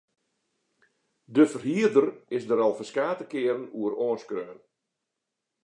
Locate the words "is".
2.37-2.43